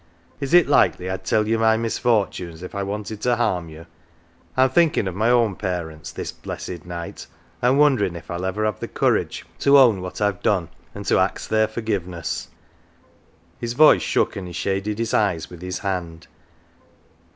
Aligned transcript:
"Is 0.41 0.55
it 0.55 0.67
likely 0.67 1.11
I'd 1.11 1.25
tell 1.25 1.47
you 1.47 1.59
my 1.59 1.77
misfortunes 1.77 2.63
if 2.63 2.73
I 2.73 2.81
wanted 2.81 3.21
to 3.21 3.35
harm 3.35 3.69
you? 3.69 3.85
I'm 4.57 4.71
thinkin' 4.71 5.07
of 5.07 5.13
my 5.13 5.29
own 5.29 5.55
parents 5.55 6.11
this 6.11 6.31
blessed 6.31 6.85
night, 6.87 7.27
an' 7.61 7.77
wonderin' 7.77 8.15
if 8.15 8.31
I'll 8.31 8.43
ever 8.45 8.65
have 8.65 8.79
the 8.79 8.87
courage 8.87 9.45
to 9.59 9.77
own 9.77 10.01
what 10.01 10.19
I've 10.19 10.41
done, 10.41 10.69
and 10.95 11.05
to 11.05 11.19
ax 11.19 11.45
their 11.45 11.67
forgiveness." 11.67 12.47
His 13.59 13.73
voice 13.73 14.01
shook, 14.01 14.35
and 14.35 14.47
he 14.47 14.53
shaded 14.53 14.97
his 14.97 15.13
eyes 15.13 15.51
with 15.51 15.61
his 15.61 15.77
hand. 15.77 16.25